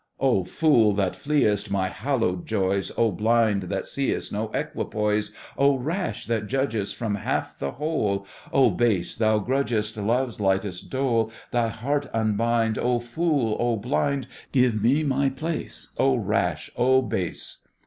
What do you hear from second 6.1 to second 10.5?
that judgest From half, the whole! Oh base, that grudgest Love's